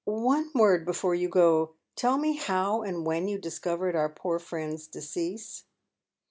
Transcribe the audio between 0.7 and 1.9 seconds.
before you go.